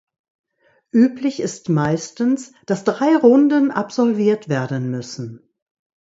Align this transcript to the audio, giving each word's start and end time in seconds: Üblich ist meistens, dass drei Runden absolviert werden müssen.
Üblich 0.91 1.39
ist 1.39 1.69
meistens, 1.69 2.53
dass 2.65 2.83
drei 2.83 3.15
Runden 3.17 3.69
absolviert 3.69 4.49
werden 4.49 4.89
müssen. 4.89 5.47